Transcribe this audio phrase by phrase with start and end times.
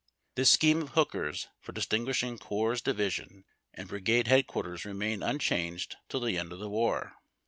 [0.33, 6.39] This scheme of Hooker's, for distinguishing corps, division, and brigade headquarters remained unchanged till the
[6.39, 7.13] end of the war.